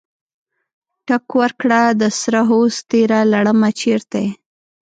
ټک 1.07 1.25
ورکړه 1.41 1.79
دسره 2.01 2.41
هوس 2.49 2.75
تیره 2.89 3.19
لړمه 3.33 3.69
چرته 3.81 4.17
یې؟ 4.23 4.31